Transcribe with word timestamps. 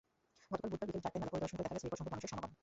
গতকাল 0.51 0.69
বুধবার 0.71 0.87
বিকেল 0.89 1.01
চারটায় 1.03 1.21
মেলা 1.21 1.31
পরিদর্শন 1.33 1.57
করে 1.57 1.65
দেখা 1.65 1.75
গেছে, 1.75 1.85
বিপুলসংখ্যক 1.87 2.13
মানুষের 2.13 2.31
সমাগম। 2.33 2.51